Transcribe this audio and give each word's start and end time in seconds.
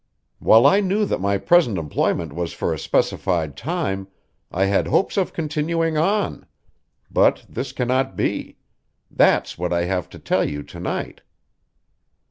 While 0.39 0.65
I 0.65 0.79
knew 0.79 1.05
that 1.05 1.21
my 1.21 1.37
present 1.37 1.77
employment 1.77 2.33
was 2.33 2.53
for 2.53 2.73
a 2.73 2.79
specified 2.79 3.55
time, 3.55 4.07
I 4.49 4.65
had 4.65 4.87
hopes 4.87 5.15
of 5.15 5.31
continuing 5.31 5.95
on. 5.95 6.47
But 7.11 7.45
this 7.47 7.71
cannot 7.71 8.15
be. 8.15 8.57
That's 9.11 9.59
what 9.59 9.71
I 9.71 9.83
have 9.83 10.09
to 10.09 10.17
tell 10.17 10.43
you 10.43 10.63
to 10.63 10.79
night. 10.79 11.21